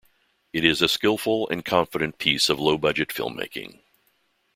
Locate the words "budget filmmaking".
2.79-3.81